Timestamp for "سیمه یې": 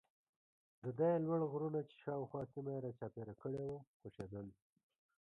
2.53-2.79